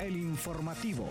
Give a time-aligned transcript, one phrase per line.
[0.00, 1.08] El informativo.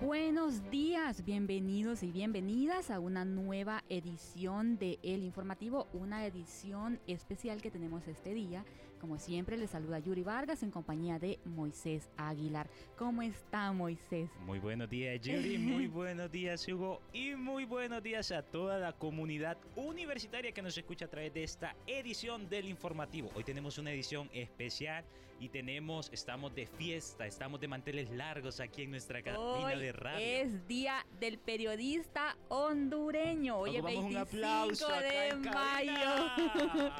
[0.00, 7.62] Buenos días, bienvenidos y bienvenidas a una nueva edición de El Informativo, una edición especial
[7.62, 8.64] que tenemos este día.
[9.00, 12.68] Como siempre, les saluda Yuri Vargas en compañía de Moisés Aguilar.
[12.96, 14.28] ¿Cómo está Moisés?
[14.44, 18.92] Muy buenos días Yuri, muy buenos días Hugo y muy buenos días a toda la
[18.92, 23.30] comunidad universitaria que nos escucha a través de esta edición del Informativo.
[23.36, 25.04] Hoy tenemos una edición especial
[25.40, 30.66] y tenemos, estamos de fiesta, estamos de manteles largos aquí en nuestra cabina de es
[30.66, 33.58] Día del Periodista Hondureño.
[33.58, 35.92] Hoy es 25 de mayo.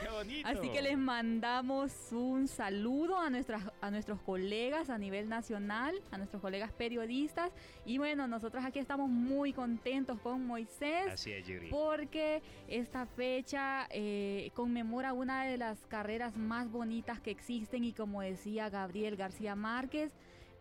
[0.00, 0.48] ¡Qué bonito!
[0.48, 6.18] Así que les mandamos un saludo a, nuestras, a nuestros colegas a nivel nacional, a
[6.18, 7.50] nuestros colegas periodistas.
[7.86, 11.08] Y bueno, nosotros aquí estamos muy contentos con Moisés.
[11.12, 11.68] Así es, Yuri.
[11.70, 18.22] Porque esta fecha eh, conmemora una de las carreras más bonitas que existen y como
[18.22, 20.12] decía Gabriel García Márquez,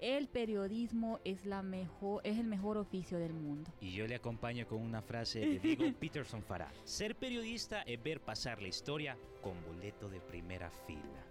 [0.02, 3.72] el periodismo es, la mejor, es el mejor oficio del mundo.
[3.80, 6.72] Y yo le acompaño con una frase de Diego Peterson Farah.
[6.84, 11.24] Ser periodista es ver pasar la historia con boleto de primera fila.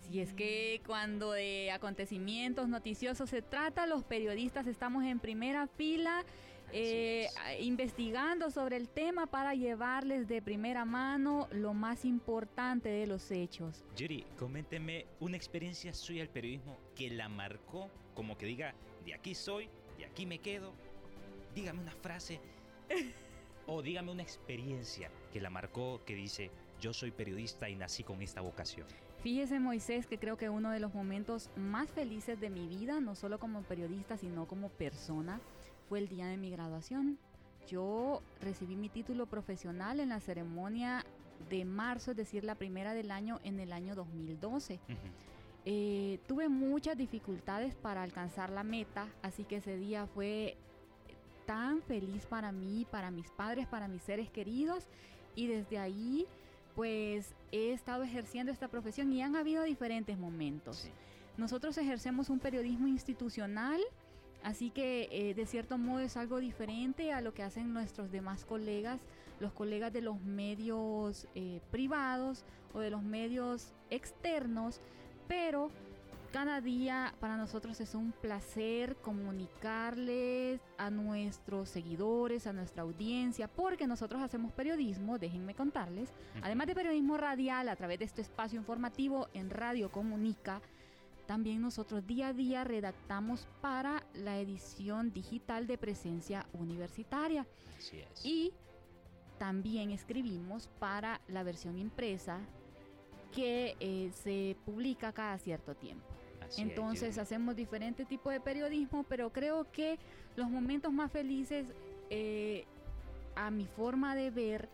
[0.00, 6.24] Si es que cuando de acontecimientos noticiosos se trata, los periodistas estamos en primera fila
[6.72, 7.28] eh,
[7.60, 13.84] investigando sobre el tema para llevarles de primera mano lo más importante de los hechos.
[13.96, 19.34] Yuri, coménteme una experiencia suya al periodismo que la marcó, como que diga, de aquí
[19.34, 19.68] soy,
[19.98, 20.72] de aquí me quedo.
[21.54, 22.40] Dígame una frase
[23.66, 28.22] o dígame una experiencia que la marcó que dice, yo soy periodista y nací con
[28.22, 28.86] esta vocación.
[29.22, 33.14] Fíjese Moisés que creo que uno de los momentos más felices de mi vida, no
[33.14, 35.40] solo como periodista, sino como persona,
[35.90, 37.18] fue el día de mi graduación.
[37.66, 41.04] Yo recibí mi título profesional en la ceremonia
[41.50, 44.78] de marzo, es decir, la primera del año en el año 2012.
[45.66, 50.56] Eh, tuve muchas dificultades para alcanzar la meta, así que ese día fue
[51.44, 54.86] tan feliz para mí, para mis padres, para mis seres queridos
[55.34, 56.24] y desde ahí
[56.76, 60.88] pues he estado ejerciendo esta profesión y han habido diferentes momentos.
[61.36, 63.80] Nosotros ejercemos un periodismo institucional,
[64.42, 68.44] así que eh, de cierto modo es algo diferente a lo que hacen nuestros demás
[68.44, 69.00] colegas,
[69.38, 74.80] los colegas de los medios eh, privados o de los medios externos,
[75.28, 75.70] pero
[76.32, 83.88] cada día para nosotros es un placer comunicarles a nuestros seguidores, a nuestra audiencia, porque
[83.88, 89.28] nosotros hacemos periodismo, déjenme contarles, además de periodismo radial a través de este espacio informativo
[89.34, 90.62] en Radio Comunica,
[91.30, 97.46] también nosotros día a día redactamos para la edición digital de presencia universitaria.
[97.78, 98.26] Así es.
[98.26, 98.52] Y
[99.38, 102.40] también escribimos para la versión impresa
[103.32, 106.04] que eh, se publica cada cierto tiempo.
[106.58, 110.00] Entonces hacemos diferentes tipos de periodismo, pero creo que
[110.34, 111.68] los momentos más felices,
[112.10, 112.64] eh,
[113.36, 114.68] a mi forma de ver,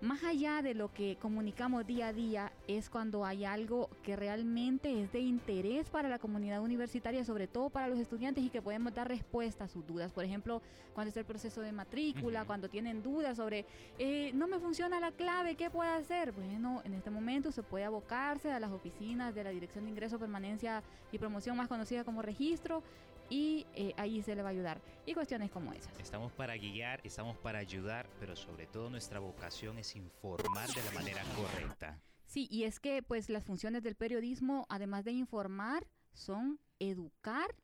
[0.00, 5.02] más allá de lo que comunicamos día a día, es cuando hay algo que realmente
[5.02, 8.94] es de interés para la comunidad universitaria, sobre todo para los estudiantes y que podemos
[8.94, 10.12] dar respuesta a sus dudas.
[10.12, 10.62] Por ejemplo,
[10.94, 13.66] cuando es el proceso de matrícula, cuando tienen dudas sobre,
[13.98, 16.30] eh, no me funciona la clave, ¿qué puedo hacer?
[16.32, 20.18] Bueno, en este momento se puede abocarse a las oficinas de la Dirección de Ingreso,
[20.18, 22.82] Permanencia y Promoción, más conocida como registro,
[23.28, 24.80] y eh, ahí se le va a ayudar.
[25.06, 25.98] Y cuestiones como esas.
[25.98, 30.92] Estamos para guiar, estamos para ayudar, pero sobre todo nuestra vocación es informar de la
[30.92, 32.00] manera correcta.
[32.26, 37.54] Sí, y es que pues las funciones del periodismo, además de informar, son educar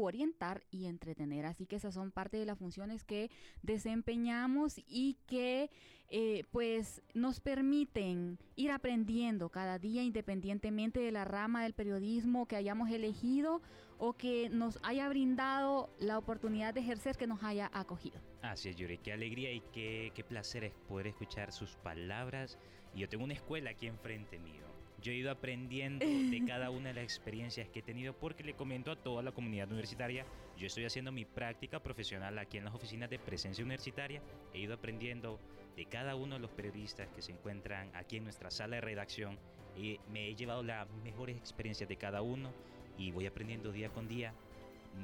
[0.00, 1.46] orientar y entretener.
[1.46, 3.30] Así que esas son parte de las funciones que
[3.62, 5.70] desempeñamos y que
[6.08, 12.56] eh, pues nos permiten ir aprendiendo cada día independientemente de la rama del periodismo que
[12.56, 13.62] hayamos elegido
[13.98, 18.20] o que nos haya brindado la oportunidad de ejercer que nos haya acogido.
[18.42, 22.58] Así es, Yuri, qué alegría y qué, qué placer es poder escuchar sus palabras.
[22.94, 24.71] Y yo tengo una escuela aquí enfrente mío
[25.02, 28.54] yo he ido aprendiendo de cada una de las experiencias que he tenido porque le
[28.54, 30.24] comento a toda la comunidad universitaria,
[30.56, 34.22] yo estoy haciendo mi práctica profesional aquí en las oficinas de presencia universitaria,
[34.54, 35.38] he ido aprendiendo
[35.76, 39.38] de cada uno de los periodistas que se encuentran aquí en nuestra sala de redacción
[39.76, 42.52] y me he llevado las mejores experiencias de cada uno
[42.98, 44.34] y voy aprendiendo día con día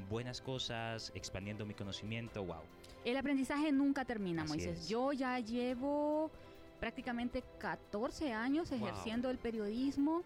[0.09, 2.61] buenas cosas, expandiendo mi conocimiento, wow.
[3.05, 4.87] El aprendizaje nunca termina, Moisés.
[4.87, 6.31] Yo ya llevo
[6.79, 10.23] prácticamente 14 años ejerciendo el periodismo.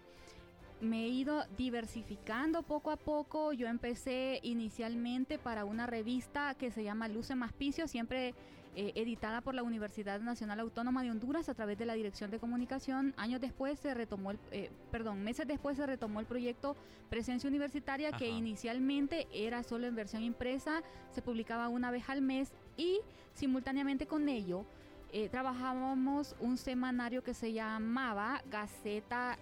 [0.80, 3.52] me he ido diversificando poco a poco.
[3.52, 8.34] Yo empecé inicialmente para una revista que se llama Luce Maspicio, siempre
[8.76, 12.40] eh, editada por la Universidad Nacional Autónoma de Honduras a través de la Dirección de
[12.40, 13.14] Comunicación.
[13.16, 16.74] Años después se retomó, el, eh, perdón, meses después se retomó el proyecto
[17.08, 22.52] Presencia Universitaria, que inicialmente era solo en versión impresa, se publicaba una vez al mes
[22.76, 22.98] y
[23.32, 24.66] simultáneamente con ello
[25.12, 29.38] eh, trabajábamos un semanario que se llamaba Gaceta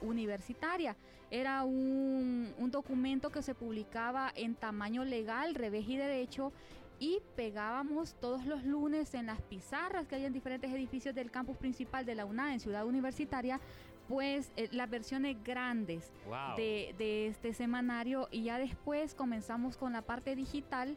[0.00, 0.96] Universitaria.
[1.30, 6.52] Era un, un, documento que se publicaba en tamaño legal, revés y derecho,
[6.98, 11.56] y pegábamos todos los lunes en las pizarras que hay en diferentes edificios del campus
[11.56, 13.60] principal de la UNA en Ciudad Universitaria,
[14.08, 16.10] pues eh, las versiones grandes
[16.56, 20.96] de, este semanario y ya después comenzamos con la parte digital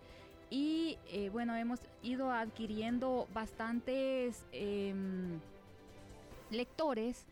[0.50, 5.40] y eh, bueno, hemos ido adquiriendo bastantes em,
[6.50, 7.26] lectores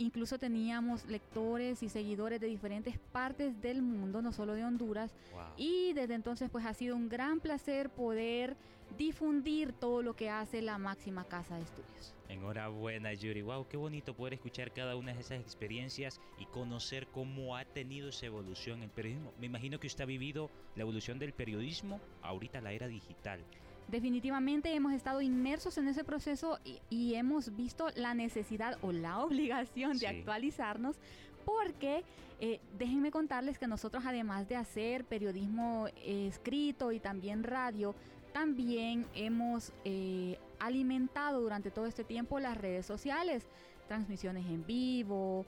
[0.00, 5.12] Incluso teníamos lectores y seguidores de diferentes partes del mundo, no solo de Honduras.
[5.58, 8.56] Y desde entonces pues ha sido un gran placer poder
[8.96, 12.14] difundir todo lo que hace la máxima casa de estudios.
[12.30, 17.58] Enhorabuena Yuri, wow, qué bonito poder escuchar cada una de esas experiencias y conocer cómo
[17.58, 19.34] ha tenido esa evolución el periodismo.
[19.38, 23.44] Me imagino que usted ha vivido la evolución del periodismo ahorita la era digital
[23.90, 26.58] definitivamente hemos estado inmersos en ese proceso
[26.90, 30.96] y, hemos visto la necesidad o la obligación de actualizarnos
[31.44, 32.04] porque
[32.40, 37.94] eh, déjenme contarles que nosotros además de hacer periodismo escrito y también radio,
[38.32, 43.46] también hemos eh, alimentado durante todo este tiempo las redes sociales,
[43.88, 45.44] transmisiones en vivo,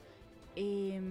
[0.55, 1.01] eh,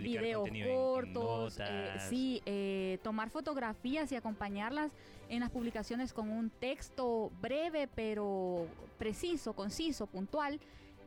[0.00, 4.92] videos cortos, eh, sí, eh, tomar fotografías y acompañarlas
[5.28, 8.66] en las publicaciones con un texto breve pero
[8.98, 10.60] preciso, conciso, puntual.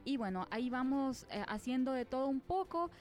[0.04, 2.92] Y bueno, ahí vamos eh, haciendo de todo un poco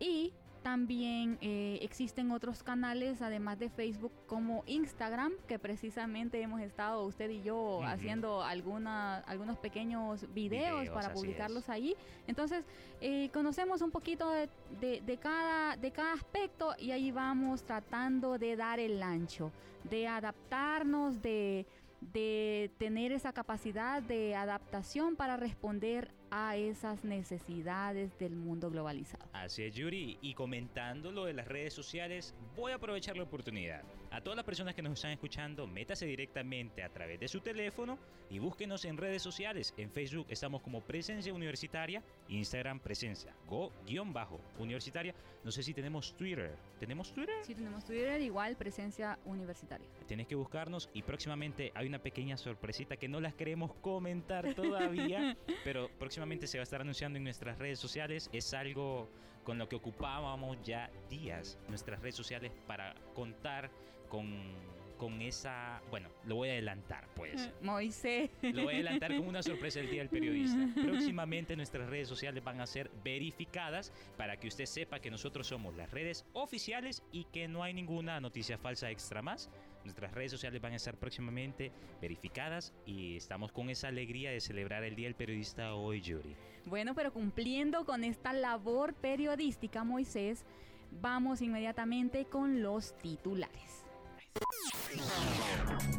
[0.00, 0.32] y
[0.62, 7.30] también eh, existen otros canales, además de Facebook, como Instagram, que precisamente hemos estado usted
[7.30, 11.94] y yo haciendo alguna, algunos pequeños videos, para publicarlos ahí.
[12.26, 12.64] Entonces,
[13.00, 18.80] eh, conocemos un poquito de, cada, de cada aspecto y ahí vamos tratando de dar
[18.80, 19.50] el ancho,
[19.84, 21.66] de adaptarnos, de
[22.00, 29.24] de tener esa capacidad de adaptación para responder a esas necesidades del mundo globalizado.
[29.32, 30.18] Así es, Yuri.
[30.20, 33.82] Y comentando lo de las redes sociales, voy a aprovechar la oportunidad.
[34.10, 37.98] A todas las personas que nos están escuchando, métase directamente a través de su teléfono
[38.30, 39.74] y búsquenos en redes sociales.
[39.76, 45.14] En Facebook estamos como Presencia Universitaria, Instagram Presencia, Go-Universitaria.
[45.44, 46.56] No sé si tenemos Twitter.
[46.80, 47.36] ¿Tenemos Twitter?
[47.42, 49.86] Sí, tenemos Twitter, igual Presencia Universitaria.
[50.06, 55.36] Tienes que buscarnos y próximamente hay una pequeña sorpresita que no las queremos comentar todavía,
[55.64, 58.28] pero próximamente se va a estar anunciando en nuestras redes sociales.
[58.32, 59.10] Es algo
[59.44, 63.70] con lo que ocupábamos ya días nuestras redes sociales para contar
[64.08, 64.56] con
[64.98, 67.50] con esa, bueno, lo voy a adelantar pues.
[67.62, 68.30] Moisés.
[68.42, 70.68] Lo voy a adelantar como una sorpresa el Día del Periodista.
[70.82, 75.76] Próximamente nuestras redes sociales van a ser verificadas para que usted sepa que nosotros somos
[75.76, 79.48] las redes oficiales y que no hay ninguna noticia falsa extra más.
[79.84, 84.84] Nuestras redes sociales van a estar próximamente verificadas y estamos con esa alegría de celebrar
[84.84, 86.36] el Día del Periodista hoy, Yuri.
[86.66, 90.44] Bueno, pero cumpliendo con esta labor periodística, Moisés,
[90.90, 93.84] vamos inmediatamente con los titulares.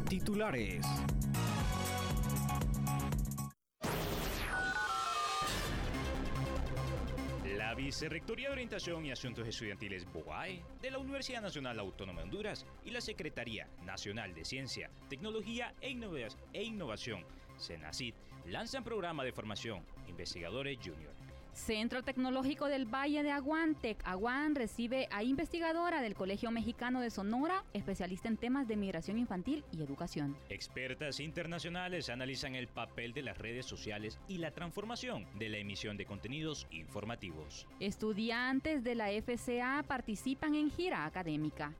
[0.08, 0.86] Titulares.
[7.90, 12.92] Vicerrectoría de Orientación y Asuntos Estudiantiles BOAE de la Universidad Nacional Autónoma de Honduras y
[12.92, 15.88] la Secretaría Nacional de Ciencia, Tecnología e,
[16.52, 17.26] e Innovación,
[17.58, 18.14] CENACIT,
[18.46, 21.19] lanzan programa de formación Investigadores Junior
[21.52, 24.00] Centro Tecnológico del Valle de Aguantec.
[24.04, 29.64] Aguan recibe a investigadora del Colegio Mexicano de Sonora, especialista en temas de migración infantil
[29.72, 30.36] y educación.
[30.48, 35.96] Expertas internacionales analizan el papel de las redes sociales y la transformación de la emisión
[35.96, 37.66] de contenidos informativos.
[37.80, 41.74] Estudiantes de la FCA participan en gira académica.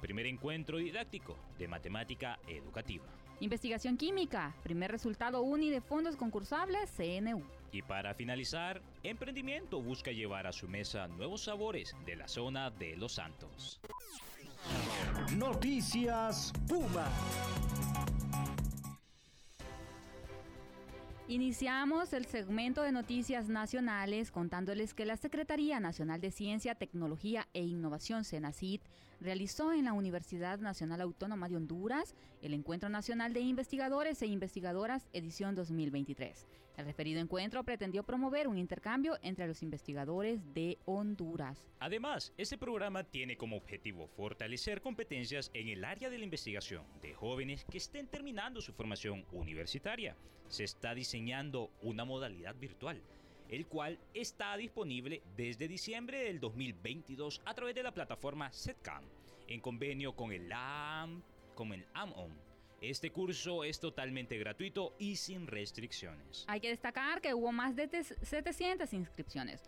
[0.00, 3.04] Primer encuentro didáctico de matemática educativa.
[3.40, 4.54] Investigación química.
[4.62, 7.42] Primer resultado UNI de fondos concursables CNU.
[7.72, 12.96] Y para finalizar, Emprendimiento busca llevar a su mesa nuevos sabores de la zona de
[12.96, 13.80] Los Santos.
[15.36, 17.08] Noticias Puma.
[21.28, 27.62] Iniciamos el segmento de noticias nacionales contándoles que la Secretaría Nacional de Ciencia, Tecnología e
[27.62, 28.82] Innovación, CENACIT,
[29.22, 35.08] realizó en la Universidad Nacional Autónoma de Honduras el Encuentro Nacional de Investigadores e Investigadoras
[35.12, 36.46] edición 2023.
[36.76, 41.68] El referido encuentro pretendió promover un intercambio entre los investigadores de Honduras.
[41.78, 47.14] Además, este programa tiene como objetivo fortalecer competencias en el área de la investigación de
[47.14, 50.16] jóvenes que estén terminando su formación universitaria.
[50.48, 53.02] Se está diseñando una modalidad virtual
[53.48, 59.04] el cual está disponible desde diciembre del 2022 a través de la plataforma SETCAM,
[59.48, 61.22] en convenio con el AM,
[61.54, 62.32] con el AMON.
[62.80, 66.44] Este curso es totalmente gratuito y sin restricciones.
[66.48, 69.62] Hay que destacar que hubo más de 700 inscripciones.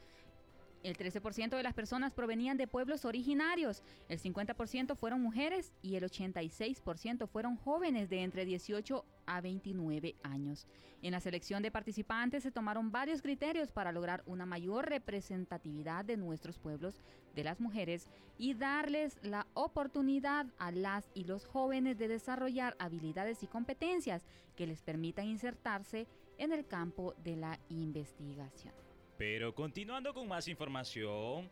[0.84, 6.04] El 13% de las personas provenían de pueblos originarios, el 50% fueron mujeres y el
[6.04, 10.66] 86% fueron jóvenes de entre 18 a 29 años.
[11.00, 16.18] En la selección de participantes se tomaron varios criterios para lograr una mayor representatividad de
[16.18, 17.00] nuestros pueblos,
[17.34, 23.42] de las mujeres y darles la oportunidad a las y los jóvenes de desarrollar habilidades
[23.42, 28.83] y competencias que les permitan insertarse en el campo de la investigación.
[29.16, 31.48] Pero continuando con más información,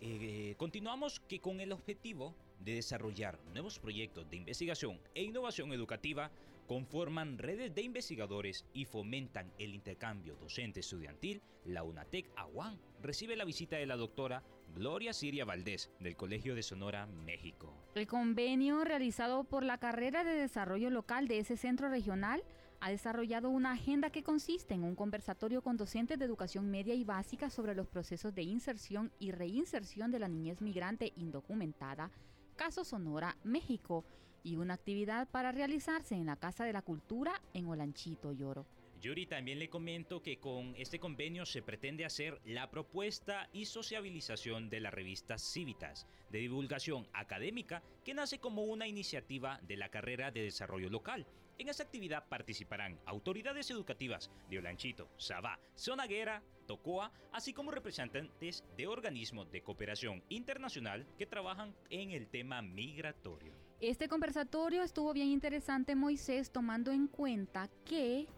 [0.00, 6.30] eh, continuamos que con el objetivo de desarrollar nuevos proyectos de investigación e innovación educativa,
[6.66, 13.44] conforman redes de investigadores y fomentan el intercambio docente estudiantil, la UNATEC Aguán recibe la
[13.44, 14.42] visita de la doctora
[14.74, 17.72] Gloria Siria Valdés del Colegio de Sonora, México.
[17.94, 22.42] El convenio realizado por la carrera de desarrollo local de ese centro regional
[22.80, 27.04] ha desarrollado una agenda que consiste en un conversatorio con docentes de educación media y
[27.04, 32.10] básica sobre los procesos de inserción y reinserción de la niñez migrante indocumentada,
[32.56, 34.04] Caso Sonora, México,
[34.42, 38.66] y una actividad para realizarse en la Casa de la Cultura en Olanchito, Lloro.
[39.00, 44.68] Yuri, también le comento que con este convenio se pretende hacer la propuesta y sociabilización
[44.70, 50.32] de la revista Civitas, de divulgación académica, que nace como una iniciativa de la carrera
[50.32, 51.26] de desarrollo local.
[51.58, 58.86] En esta actividad participarán autoridades educativas de Olanchito, Sabá, Zonaguera, Tocoa, así como representantes de
[58.86, 63.52] organismos de cooperación internacional que trabajan en el tema migratorio.
[63.80, 68.28] Este conversatorio estuvo bien interesante, Moisés, tomando en cuenta que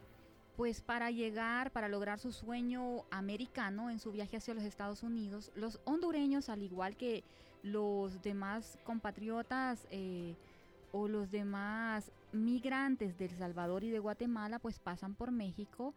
[0.56, 5.52] pues para llegar, para lograr su sueño americano en su viaje hacia los Estados Unidos,
[5.54, 7.22] los hondureños, al igual que
[7.62, 10.36] los demás compatriotas eh,
[10.92, 15.94] o los demás migrantes de El Salvador y de Guatemala, pues pasan por México,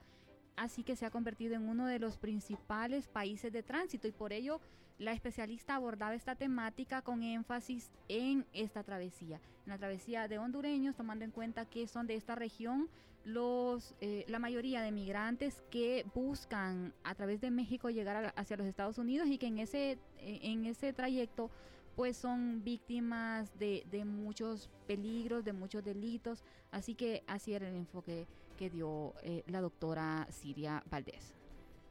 [0.55, 4.07] así que se ha convertido en uno de los principales países de tránsito.
[4.07, 4.59] Y por ello
[4.99, 10.95] la especialista abordaba esta temática con énfasis en esta travesía, en la travesía de hondureños,
[10.95, 12.89] tomando en cuenta que son de esta región
[13.25, 18.67] los, eh, la mayoría de migrantes que buscan a través de México llegar hacia los
[18.67, 21.49] Estados Unidos y que en ese, eh, en ese trayecto
[21.95, 28.25] pues son víctimas de, muchos peligros, de muchos delitos, así que así era el enfoque
[28.57, 31.35] que dio eh, la doctora Siria Valdés.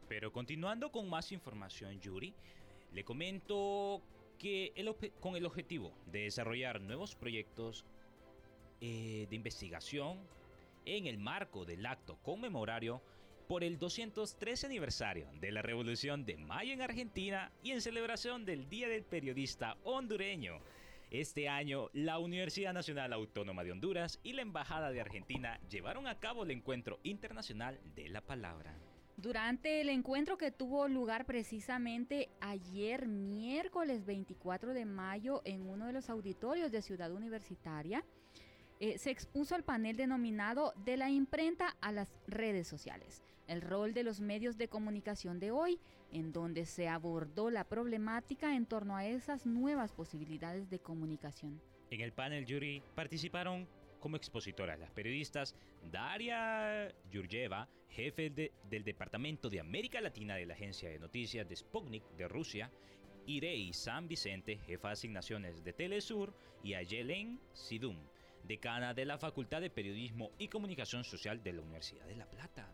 [0.08, 2.34] Pero continuando con más información, Yuri,
[2.92, 4.02] le comento
[4.38, 4.72] que
[5.20, 7.84] con el objetivo de desarrollar nuevos proyectos
[8.80, 10.18] de investigación
[10.84, 13.00] en el marco del acto conmemorario
[13.52, 18.66] por el 213 aniversario de la Revolución de Mayo en Argentina y en celebración del
[18.70, 20.54] Día del Periodista Hondureño.
[21.10, 26.18] Este año, la Universidad Nacional Autónoma de Honduras y la Embajada de Argentina llevaron a
[26.18, 28.74] cabo el Encuentro Internacional de la Palabra.
[29.18, 35.92] Durante el encuentro que tuvo lugar precisamente ayer, miércoles 24 de mayo, en uno de
[35.92, 38.02] los auditorios de Ciudad Universitaria,
[38.80, 43.94] eh, se expuso el panel denominado De la imprenta a las redes sociales, el rol
[43.94, 45.78] de los medios de comunicación de hoy,
[46.12, 51.60] en donde se abordó la problemática en torno a esas nuevas posibilidades de comunicación.
[51.90, 53.68] En el panel jury participaron
[54.00, 55.54] como expositoras las periodistas
[55.90, 62.02] Daria Yurjeva, jefe del Departamento de América Latina de la Agencia de Noticias de Sputnik
[62.16, 62.70] de Rusia,
[63.26, 66.34] Irei San Vicente, jefa de asignaciones de Telesur,
[66.64, 67.96] y Ayelen Sidum,
[68.44, 72.68] decana de la Facultad de Periodismo y Comunicación Social de la Universidad de La Plata.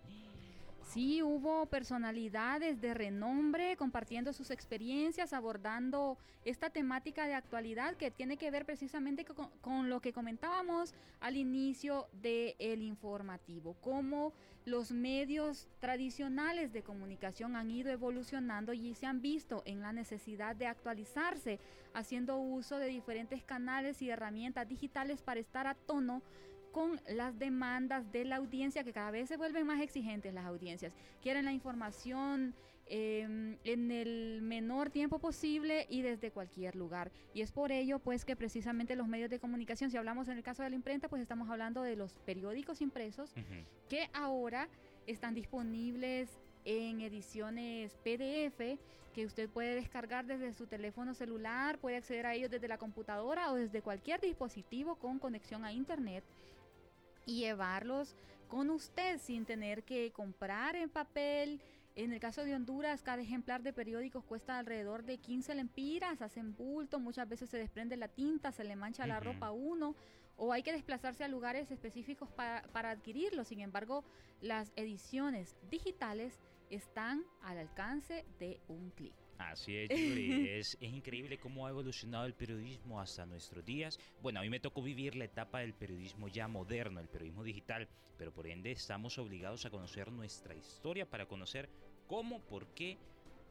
[0.88, 6.16] Sí, hubo personalidades de renombre compartiendo sus experiencias, abordando
[6.47, 9.26] esta temática de actualidad que tiene que ver precisamente
[9.61, 14.33] con, lo que comentábamos al inicio del informativo, cómo
[14.64, 20.57] los medios tradicionales de comunicación han ido evolucionando y se han visto en la necesidad
[20.57, 21.61] de actualizarse,
[21.92, 26.23] haciendo uso de diferentes canales y herramientas digitales para estar a tono
[26.72, 30.94] con las demandas de la audiencia, que cada vez se vuelven más exigentes las audiencias.
[31.22, 32.54] Quieren la información
[32.87, 37.10] em, en el menor tiempo posible y desde cualquier lugar.
[37.34, 40.42] Y es por ello, pues, que precisamente los medios de comunicación, si hablamos en el
[40.42, 43.34] caso de la imprenta, pues estamos hablando de los periódicos impresos,
[43.88, 44.68] que ahora
[45.06, 48.79] están disponibles en ediciones PDF
[49.15, 53.50] que usted puede descargar desde su teléfono celular, puede acceder a ellos desde la computadora
[53.50, 56.23] o desde cualquier dispositivo con conexión a internet
[57.27, 58.15] y llevarlos
[58.49, 61.61] con usted sin tener que comprar en papel.
[61.95, 66.55] En el caso de Honduras, cada ejemplar de periódicos cuesta alrededor de 15 lempiras, hacen
[66.55, 69.97] bulto, muchas veces se desprende la tinta, se le mancha la ropa a uno,
[70.38, 73.45] o hay que desplazarse a lugares específicos para, para adquirirlo.
[73.45, 74.04] Sin embargo,
[74.40, 76.40] las ediciones digitales
[76.71, 79.14] están al alcance de un clic.
[79.38, 80.49] Así es, Yuri.
[80.59, 83.99] es, es, increíble cómo ha evolucionado el periodismo hasta nuestros días.
[84.21, 87.88] Bueno, a mí me tocó vivir la etapa del periodismo ya moderno, el periodismo digital,
[88.16, 91.68] pero por ende estamos obligados a conocer nuestra historia para conocer
[92.07, 92.99] cómo, por qué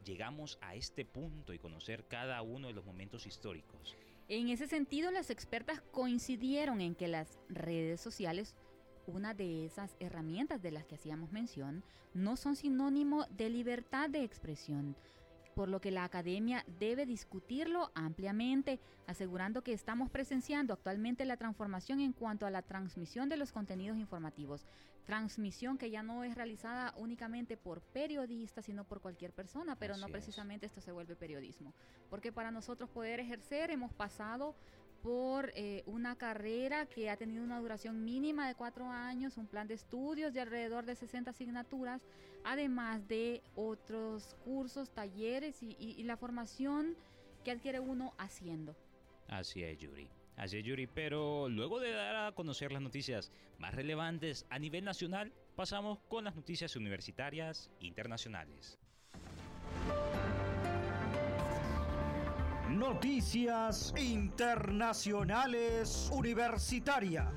[0.03, 3.95] llegamos a este punto y conocer cada uno de los momentos históricos.
[4.29, 8.55] En ese sentido, las expertas coincidieron en que las redes sociales
[9.07, 14.23] una de esas herramientas de las que hacíamos mención, no son sinónimo de libertad de
[14.23, 14.95] expresión,
[15.57, 21.99] por lo que la academia debe discutirlo ampliamente, asegurando que estamos presenciando actualmente la transformación
[21.99, 24.67] en cuanto a la transmisión de los contenidos informativos.
[25.07, 30.09] Transmisión que ya no es realizada únicamente por periodistas, sino por cualquier persona, pero no
[30.09, 31.73] precisamente esto se vuelve periodismo.
[32.11, 34.53] Porque para nosotros poder ejercer hemos pasado
[35.01, 39.67] por eh, una carrera que ha tenido una duración mínima de cuatro años, un plan
[39.67, 42.01] de estudios de alrededor de 60 asignaturas,
[42.43, 46.95] además de otros cursos, talleres y, y la formación
[47.43, 48.75] que adquiere uno haciendo.
[49.27, 50.09] Así es, Yuri.
[50.35, 50.87] Así es, Yuri.
[50.87, 56.23] Pero luego de dar a conocer las noticias más relevantes a nivel nacional, pasamos con
[56.23, 58.77] las noticias universitarias internacionales.
[62.69, 67.27] Noticias Internacionales Universitarias.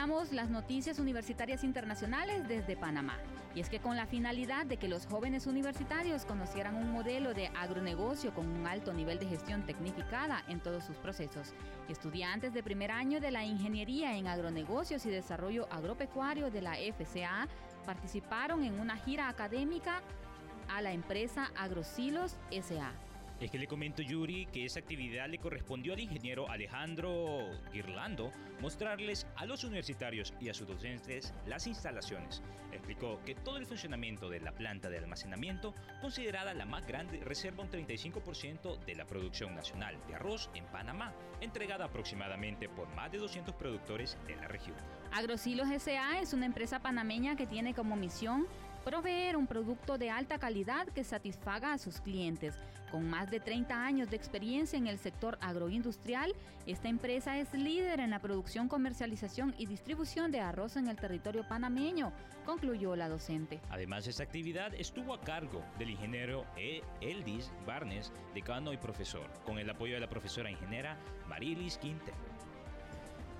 [0.00, 3.18] Las noticias universitarias internacionales desde Panamá.
[3.54, 7.48] Y es que con la finalidad de que los jóvenes universitarios conocieran un modelo de
[7.48, 11.52] agronegocio con un alto nivel de gestión tecnificada en todos sus procesos,
[11.90, 17.46] estudiantes de primer año de la Ingeniería en Agronegocios y Desarrollo Agropecuario de la FCA
[17.84, 20.00] participaron en una gira académica
[20.74, 23.09] a la empresa Agrosilos SA.
[23.40, 29.26] Es que le comento Yuri que esa actividad le correspondió al ingeniero Alejandro Girlando mostrarles
[29.34, 32.42] a los universitarios y a sus docentes las instalaciones.
[32.70, 37.64] Explicó que todo el funcionamiento de la planta de almacenamiento, considerada la más grande, reserva
[37.64, 43.16] un 35% de la producción nacional de arroz en Panamá, entregada aproximadamente por más de
[43.16, 44.76] 200 productores de la región.
[45.12, 48.46] Agrosilos SA es una empresa panameña que tiene como misión
[48.84, 52.54] proveer un producto de alta calidad que satisfaga a sus clientes.
[52.90, 56.34] Con más de 30 años de experiencia en el sector agroindustrial,
[56.66, 61.46] esta empresa es líder en la producción, comercialización y distribución de arroz en el territorio
[61.46, 62.12] panameño,
[62.44, 63.60] concluyó la docente.
[63.70, 66.82] Además, esta actividad estuvo a cargo del ingeniero e.
[67.00, 70.96] Eldis Barnes, decano y profesor, con el apoyo de la profesora ingeniera
[71.28, 72.29] Marilis Quintero.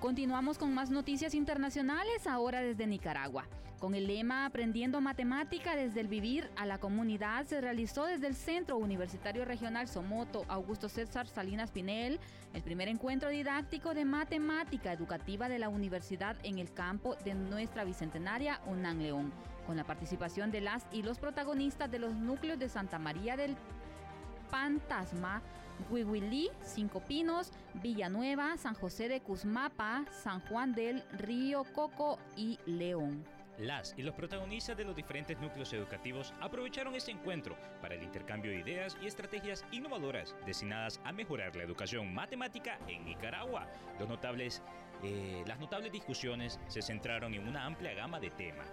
[0.01, 3.45] Continuamos con más noticias internacionales ahora desde Nicaragua.
[3.77, 8.33] Con el lema Aprendiendo Matemática desde el Vivir a la Comunidad se realizó desde el
[8.33, 12.19] Centro Universitario Regional Somoto Augusto César Salinas Pinel
[12.55, 17.83] el primer encuentro didáctico de matemática educativa de la universidad en el campo de nuestra
[17.83, 19.31] bicentenaria UNAM León,
[19.67, 23.55] con la participación de las y los protagonistas de los núcleos de Santa María del
[24.49, 25.43] Fantasma,
[25.89, 33.23] Huihuilí, Cinco Pinos, Villanueva, San José de Cusmapa, San Juan del Río Coco y León.
[33.57, 38.51] Las y los protagonistas de los diferentes núcleos educativos aprovecharon este encuentro para el intercambio
[38.51, 43.67] de ideas y estrategias innovadoras destinadas a mejorar la educación matemática en Nicaragua.
[45.03, 48.67] Eh, las notables discusiones se centraron en una amplia gama de temas,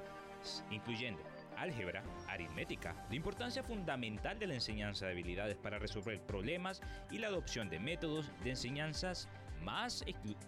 [0.70, 1.22] incluyendo
[1.60, 7.28] álgebra, aritmética, la importancia fundamental de la enseñanza de habilidades para resolver problemas y la
[7.28, 9.28] adopción de métodos de enseñanzas
[9.62, 10.04] más,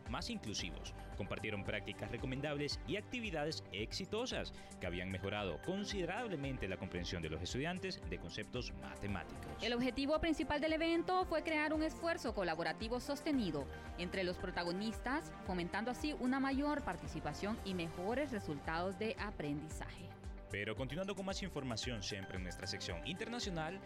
[0.08, 0.94] más inclusivos.
[1.16, 8.00] Compartieron prácticas recomendables y actividades exitosas que habían mejorado considerablemente la comprensión de los estudiantes
[8.08, 9.62] de conceptos matemáticos.
[9.62, 13.66] El objetivo principal del evento fue crear un esfuerzo colaborativo sostenido
[13.98, 20.08] entre los protagonistas, fomentando así una mayor participación y mejores resultados de aprendizaje.
[20.50, 23.80] Pero continuando con más información siempre en nuestra sección internacional,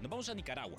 [0.00, 0.78] nos vamos a Nicaragua,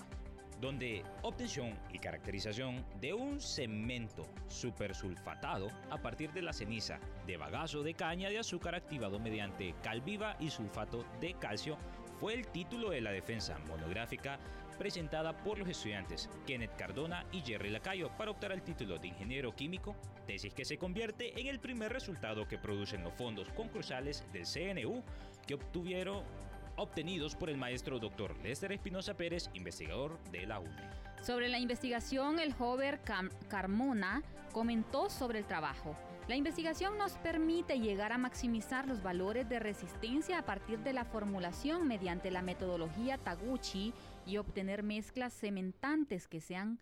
[0.59, 7.83] donde obtención y caracterización de un cemento supersulfatado a partir de la ceniza de bagazo
[7.83, 11.77] de caña de azúcar activado mediante cal viva y sulfato de calcio
[12.19, 14.39] fue el título de la defensa monográfica
[14.77, 19.55] presentada por los estudiantes Kenneth Cardona y Jerry Lacayo para optar al título de ingeniero
[19.55, 24.45] químico, tesis que se convierte en el primer resultado que producen los fondos concursales del
[24.45, 25.03] CNU
[25.45, 26.23] que obtuvieron
[26.77, 28.37] obtenidos por el maestro Dr.
[28.43, 31.07] Lester Espinosa Pérez, investigador de la UNE.
[31.21, 32.99] Sobre la investigación, el joven
[33.49, 34.21] Carmona
[34.53, 35.95] comentó sobre el trabajo.
[36.27, 41.05] La investigación nos permite llegar a maximizar los valores de resistencia a partir de la
[41.05, 43.93] formulación mediante la metodología Taguchi
[44.27, 46.79] y obtener mezclas cementantes que sean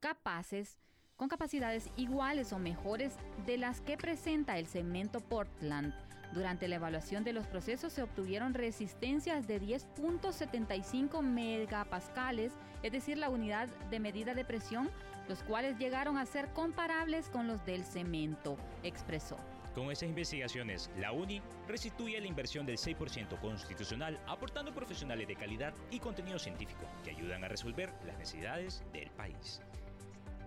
[0.00, 0.78] capaces
[1.16, 3.14] con capacidades iguales o mejores
[3.44, 5.92] de las que presenta el cemento Portland.
[6.32, 13.30] Durante la evaluación de los procesos se obtuvieron resistencias de 10.75 megapascales, es decir, la
[13.30, 14.90] unidad de medida de presión,
[15.28, 19.36] los cuales llegaron a ser comparables con los del cemento, expresó.
[19.74, 25.74] Con esas investigaciones, la UNI restituye la inversión del 6% constitucional, aportando profesionales de calidad
[25.90, 29.60] y contenido científico que ayudan a resolver las necesidades del país.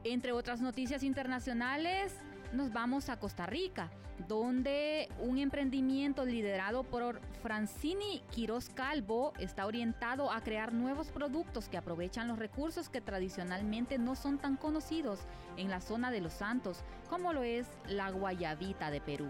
[0.04, 2.16] Entre otras noticias internacionales,
[2.54, 3.90] nos vamos a Costa Rica,
[4.28, 11.78] donde un emprendimiento liderado por Francini Quiroz Calvo está orientado a crear nuevos productos que
[11.78, 15.20] aprovechan los recursos que tradicionalmente no son tan conocidos
[15.58, 19.30] en la zona de Los Santos, como lo es la guayabita de Perú.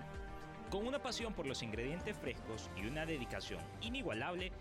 [0.70, 4.52] Con una pasión por los ingredientes frescos y una dedicación inigualable,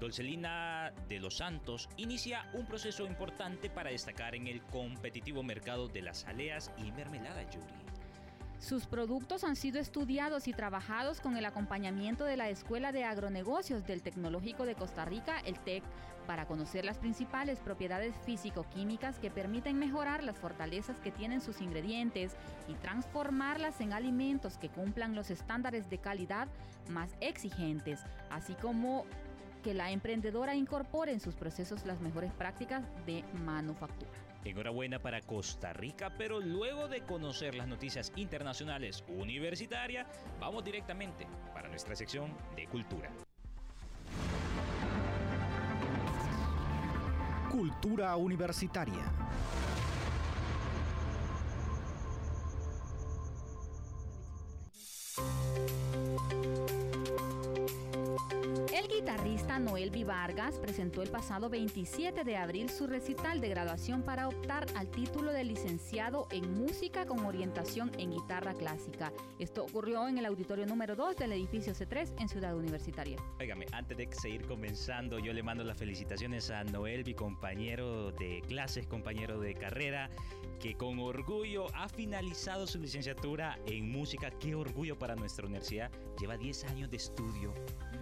[0.00, 6.02] Dolcelina de los Santos inicia un proceso importante para destacar en el competitivo mercado de
[6.02, 7.99] las aleas y mermelada Yuri.
[8.60, 13.86] Sus productos han sido estudiados y trabajados con el acompañamiento de la Escuela de Agronegocios
[13.86, 15.82] del Tecnológico de Costa Rica, el TEC,
[16.26, 22.36] para conocer las principales propiedades físico-químicas que permiten mejorar las fortalezas que tienen sus ingredientes
[22.68, 26.46] y transformarlas en alimentos que cumplan los estándares de calidad
[26.90, 29.06] más exigentes, así como
[29.64, 34.29] que la emprendedora incorpore en sus procesos las mejores prácticas de manufactura.
[34.44, 40.06] Enhorabuena para Costa Rica, pero luego de conocer las noticias internacionales universitarias,
[40.40, 43.10] vamos directamente para nuestra sección de cultura.
[47.50, 49.04] Cultura universitaria.
[59.64, 64.90] Noel Vargas presentó el pasado 27 de abril su recital de graduación para optar al
[64.90, 69.12] título de licenciado en música con orientación en guitarra clásica.
[69.38, 73.18] Esto ocurrió en el auditorio número 2 del edificio C3 en Ciudad Universitaria.
[73.38, 78.42] Óigame, antes de seguir comenzando, yo le mando las felicitaciones a Noel, mi compañero de
[78.48, 80.10] clases, compañero de carrera,
[80.58, 84.30] que con orgullo ha finalizado su licenciatura en música.
[84.30, 85.90] Qué orgullo para nuestra universidad.
[86.18, 87.52] Lleva 10 años de estudio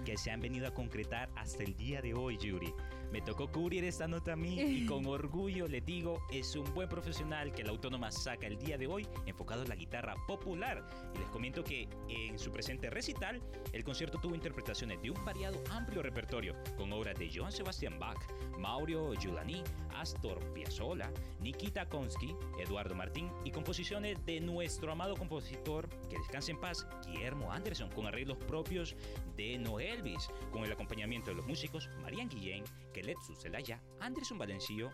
[0.04, 2.72] que se han venido a concretar hasta el día de hoy, Yuri.
[3.12, 6.88] Me tocó cubrir esta nota a mí y con orgullo le digo, es un buen
[6.88, 10.86] profesional que la autónoma saca el día de hoy enfocado en la guitarra popular.
[11.14, 13.40] Y les comento que en su presente recital,
[13.72, 18.18] el concierto tuvo interpretaciones de un variado amplio repertorio con obras de Johann Sebastian Bach,
[18.58, 19.62] Mauro Giuliani,
[19.94, 26.60] Astor Piazzolla, Nikita Konsky, Eduardo Martín y composiciones de nuestro amado compositor, que descanse en
[26.60, 28.96] paz, Guillermo Anderson, con arreglos propios
[29.36, 32.64] de Noelvis, con el acompañamiento de los músicos Marian Guillén,
[32.98, 34.90] Keletsu Zelaya, Anderson Valencillo,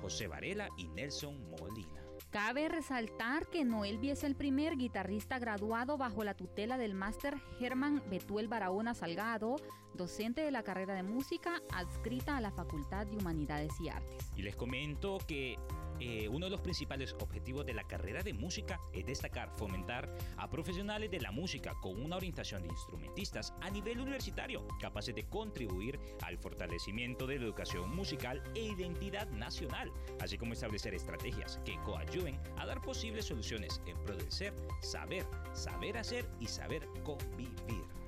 [0.00, 2.02] José Varela y Nelson Molina.
[2.30, 8.02] Cabe resaltar que Noel es el primer guitarrista graduado bajo la tutela del máster Germán
[8.08, 9.56] Betuel Barahona Salgado,
[9.92, 14.32] docente de la carrera de música adscrita a la Facultad de Humanidades y Artes.
[14.34, 15.58] Y les comento que
[16.04, 20.50] eh, uno de los principales objetivos de la carrera de música es destacar, fomentar a
[20.50, 26.00] profesionales de la música con una orientación de instrumentistas a nivel universitario, capaces de contribuir
[26.22, 32.36] al fortalecimiento de la educación musical e identidad nacional, así como establecer estrategias que coayuden
[32.56, 38.01] a dar posibles soluciones en pro ser, saber, saber hacer y saber convivir.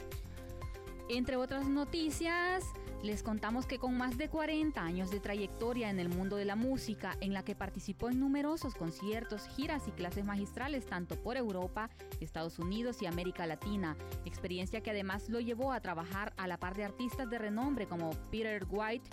[1.08, 2.64] Entre otras noticias,
[3.02, 6.56] les contamos que con más de 40 años de trayectoria en el mundo de la
[6.56, 11.90] música, en la que participó en numerosos conciertos, giras y clases magistrales tanto por Europa,
[12.20, 16.74] Estados Unidos y América Latina, experiencia que además lo llevó a trabajar a la par
[16.74, 19.10] de artistas de renombre como Peter White,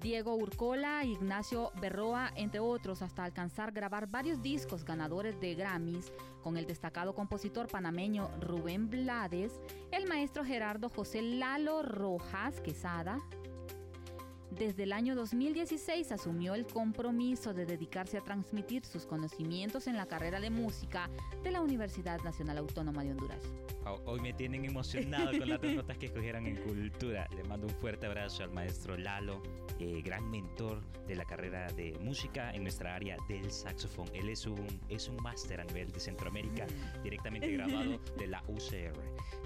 [0.00, 6.56] Diego Urcola, Ignacio Berroa, entre otros, hasta alcanzar grabar varios discos ganadores de Grammys con
[6.56, 9.52] el destacado compositor panameño Rubén Blades,
[9.92, 13.18] el maestro Gerardo José Lalo Rojas Quesada,
[14.54, 20.06] desde el año 2016 asumió el compromiso de dedicarse a transmitir sus conocimientos en la
[20.06, 21.10] carrera de música
[21.42, 23.42] de la Universidad Nacional Autónoma de Honduras.
[24.06, 27.28] Hoy me tienen emocionado con las dos notas que escogieron en cultura.
[27.36, 29.42] Le mando un fuerte abrazo al maestro Lalo,
[29.78, 34.08] eh, gran mentor de la carrera de música en nuestra área del saxofón.
[34.14, 36.66] Él es un, es un máster a nivel de Centroamérica,
[37.02, 38.98] directamente graduado de la UCR.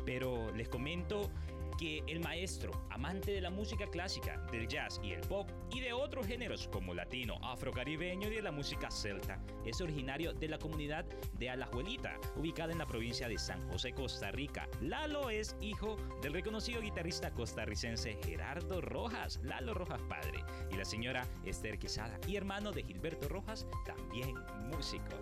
[0.04, 1.30] Pero les comento
[1.78, 5.92] que el maestro, amante de la música clásica, del jazz y el pop y de
[5.92, 11.04] otros géneros como latino, afrocaribeño y de la música celta, es originario de la comunidad
[11.38, 14.68] de Alajuelita, ubicada en la provincia de San José, Costa Rica.
[14.80, 21.26] Lalo es hijo del reconocido guitarrista costarricense Gerardo Rojas, Lalo Rojas padre, y la señora
[21.44, 24.34] Esther Quesada, y hermano de Gilberto Rojas, también
[24.68, 25.16] músico.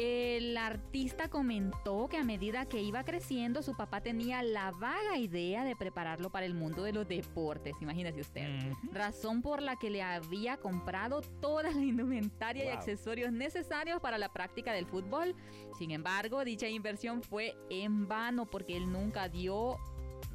[0.00, 5.64] El artista comentó que a medida que iba creciendo, su papá tenía la vaga idea
[5.64, 8.46] de prepararlo para el mundo de los deportes, imagínese usted.
[8.92, 14.28] Razón por la que le había comprado toda la indumentaria y accesorios necesarios para la
[14.32, 15.34] práctica del fútbol.
[15.76, 19.78] Sin embargo, dicha inversión fue en vano porque él nunca dio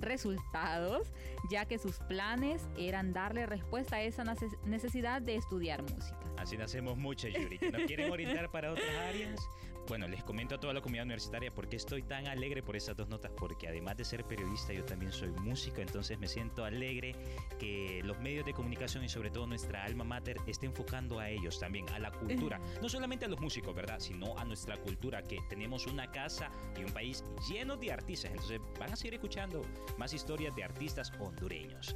[0.04, 1.12] resultados,
[1.50, 4.24] ya que sus planes eran darle respuesta a esa
[4.66, 6.20] necesidad de estudiar música.
[6.38, 9.39] Así nacemos muchos, Yuri, nos quieren orientar para otras áreas.
[9.88, 12.96] Bueno, les comento a toda la comunidad universitaria por qué estoy tan alegre por esas
[12.96, 17.15] dos notas, porque además de ser periodista, yo también soy músico, entonces me siento alegre
[17.60, 21.60] que los medios de comunicación y sobre todo nuestra alma mater esté enfocando a ellos
[21.60, 22.62] también, a la cultura.
[22.82, 24.00] No solamente a los músicos, ¿verdad?
[24.00, 28.32] Sino a nuestra cultura, que tenemos una casa y un país lleno de artistas.
[28.32, 29.62] Entonces van a seguir escuchando
[29.98, 31.93] más historias de artistas hondureños.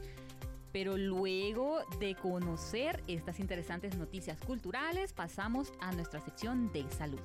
[0.74, 7.22] Pero luego de conocer estas interesantes noticias culturales, pasamos a nuestra sección de salud.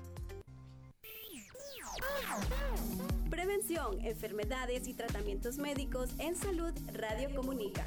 [3.30, 7.84] Prevención, enfermedades y tratamientos médicos en salud Radio Comunica.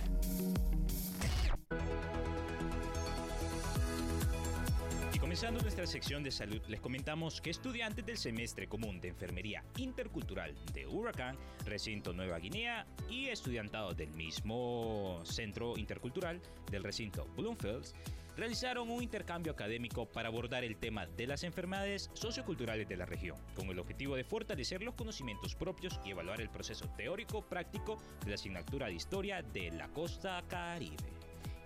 [5.36, 10.55] Comenzando nuestra sección de salud, les comentamos que estudiantes del semestre común de enfermería intercultural
[10.73, 17.93] de Huracán, recinto Nueva Guinea, y estudiantados del mismo centro intercultural del recinto Bloomfields,
[18.37, 23.37] realizaron un intercambio académico para abordar el tema de las enfermedades socioculturales de la región,
[23.55, 28.35] con el objetivo de fortalecer los conocimientos propios y evaluar el proceso teórico-práctico de la
[28.35, 31.14] asignatura de historia de la costa caribe.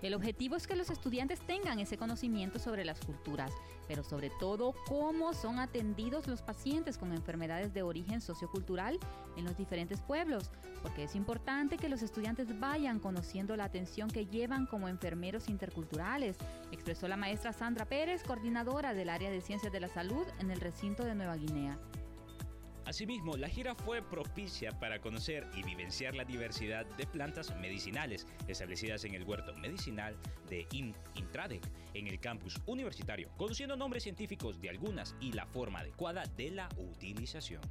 [0.01, 3.51] El objetivo es que los estudiantes tengan ese conocimiento sobre las culturas,
[3.87, 8.97] pero sobre todo cómo son atendidos los pacientes con enfermedades de origen sociocultural
[9.35, 14.25] en los diferentes pueblos, porque es importante que los estudiantes vayan conociendo la atención que
[14.25, 16.37] llevan como enfermeros interculturales,
[16.71, 20.61] expresó la maestra Sandra Pérez, coordinadora del área de ciencias de la salud en el
[20.61, 21.77] recinto de Nueva Guinea.
[22.89, 29.03] Asimismo, la gira fue propicia para conocer y vivenciar la diversidad de plantas medicinales establecidas
[29.03, 30.17] en el huerto medicinal
[30.49, 30.67] de
[31.13, 31.61] Intradec
[31.93, 36.67] en el campus universitario, conociendo nombres científicos de algunas y la forma adecuada de la
[36.77, 37.61] utilización.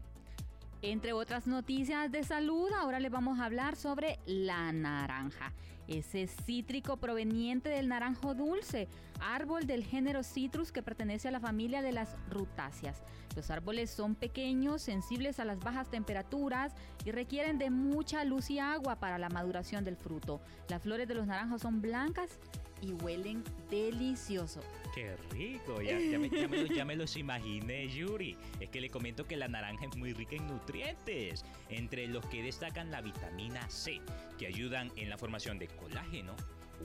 [0.83, 5.53] Entre otras noticias de salud, ahora les vamos a hablar sobre la naranja.
[5.89, 8.89] Ese cítrico proveniente del naranjo dulce,
[9.21, 13.03] árbol del género Citrus que pertenece a la familia de las rutáceas.
[13.35, 16.75] Los árboles son pequeños, sensibles a las bajas temperaturas
[17.05, 20.43] y requieren de mucha luz y agua para la maduración del fruto.
[20.69, 22.39] Las flores de los naranjos son blancas
[22.81, 24.61] y huelen delicioso.
[24.95, 25.81] ¡Qué rico!
[25.81, 28.37] Ya, me, los imaginé, Yuri.
[28.61, 32.43] Es que le comento que la naranja es muy rica en nutrientes, entre los que
[32.43, 34.01] destacan la vitamina C,
[34.39, 36.35] que ayudan en la formación de colágeno,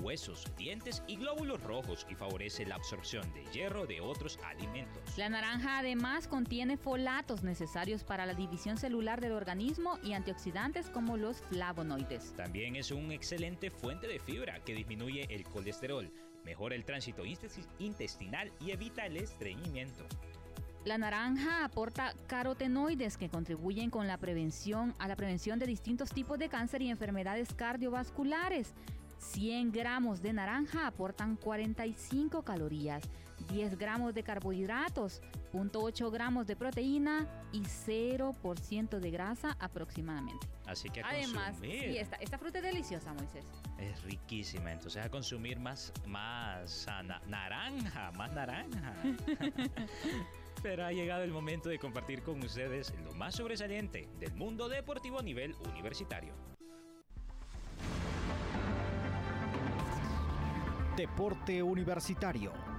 [0.02, 5.18] huesos, dientes y glóbulos rojos y favorece la absorción de hierro de otros alimentos.
[5.18, 11.18] La naranja además contiene folatos necesarios para la división celular del organismo y antioxidantes como
[11.18, 12.34] los flavonoides.
[12.36, 16.12] También es una excelente fuente de fibra que disminuye el colesterol,
[16.44, 17.24] mejora el tránsito
[17.80, 20.06] intestinal y evita el estreñimiento.
[20.86, 26.38] La naranja aporta carotenoides que contribuyen con la prevención a la prevención de distintos tipos
[26.38, 28.74] de cáncer y enfermedades cardiovasculares.
[29.24, 33.04] 100 gramos de naranja aportan 45 calorías,
[33.52, 35.22] 10 gramos de carbohidratos,
[35.54, 40.48] 0.8 gramos de proteína y 0% de grasa aproximadamente.
[40.66, 43.46] Así que a Además, sí, esta, fruta es deliciosa, Moisés.
[43.80, 46.86] Es riquísima, entonces a consumir más, más
[47.28, 48.94] naranja, más naranja.
[50.62, 55.20] Pero ha llegado el momento de compartir con ustedes lo más sobresaliente del mundo deportivo
[55.20, 56.53] a nivel universitario.
[60.96, 62.73] Deporte Universitario.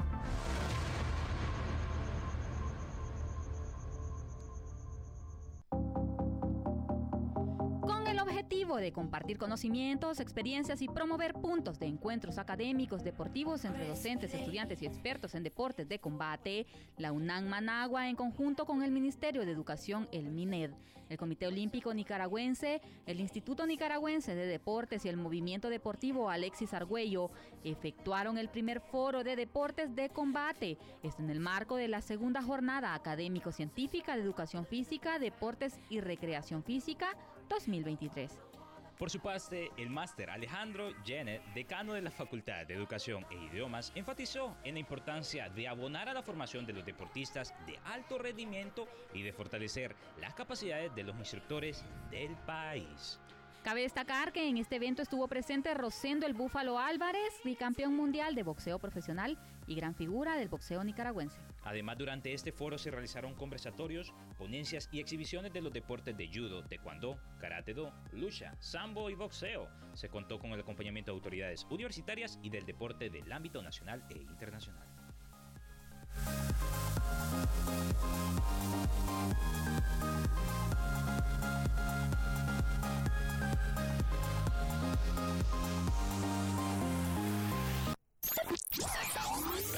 [8.85, 14.87] De compartir conocimientos, experiencias y promover puntos de encuentros académicos, deportivos entre docentes, estudiantes y
[14.87, 16.67] expertos en deportes de combate,
[16.99, 20.73] la UNAM Managua en conjunto con el Ministerio de Educación, el MINED,
[21.09, 27.31] el Comité Olímpico Nicaragüense, el Instituto Nicaragüense de Deportes y el Movimiento Deportivo Alexis Argüello
[27.63, 32.43] efectuaron el primer foro de deportes de combate, esto en el marco de la segunda
[32.43, 37.17] jornada académico-científica de educación física, deportes y recreación física
[37.49, 38.54] 2023.
[38.99, 43.91] Por su parte, el máster Alejandro Jenner, decano de la Facultad de Educación e Idiomas,
[43.97, 48.87] enfatizó en la importancia de abonar a la formación de los deportistas de alto rendimiento
[49.13, 53.19] y de fortalecer las capacidades de los instructores del país.
[53.65, 58.45] Cabe destacar que en este evento estuvo presente Rosendo el Búfalo Álvarez, bicampeón mundial de
[58.45, 61.41] boxeo profesional y gran figura del boxeo nicaragüense.
[61.65, 66.63] Además, durante este foro se realizaron conversatorios, ponencias y exhibiciones de los deportes de judo,
[66.65, 69.69] taekwondo, karate do, lucha, sambo y boxeo.
[69.95, 74.19] Se contó con el acompañamiento de autoridades universitarias y del deporte del ámbito nacional e
[74.19, 74.87] internacional.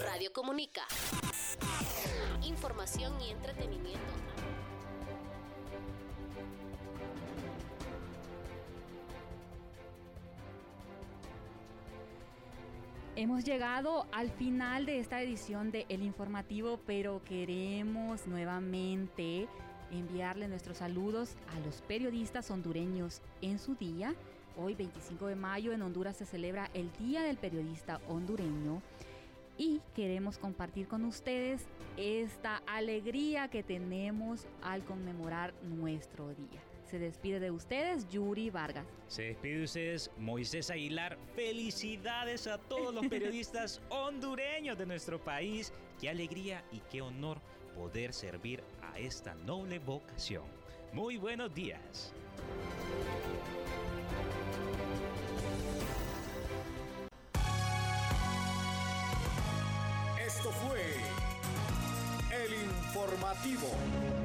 [0.06, 0.82] Radio Comunica.
[2.42, 4.00] Información y entretenimiento.
[13.16, 19.46] Hemos llegado al final de esta edición de El Informativo, pero queremos nuevamente
[19.90, 24.14] enviarle nuestros saludos a los periodistas hondureños en su día.
[24.56, 28.80] Hoy, 25 de mayo, en Honduras se celebra el Día del Periodista Hondureño
[29.58, 31.66] y queremos compartir con ustedes
[31.96, 36.62] esta alegría que tenemos al conmemorar nuestro día.
[36.84, 38.86] Se despide de ustedes Yuri Vargas.
[39.08, 41.18] Se despide de ustedes Moisés Aguilar.
[41.34, 45.72] Felicidades a todos los periodistas hondureños de nuestro país.
[46.00, 47.40] Qué alegría y qué honor
[47.74, 50.44] poder servir a esta noble vocación.
[50.92, 52.14] Muy buenos días.
[63.06, 64.15] Informativo.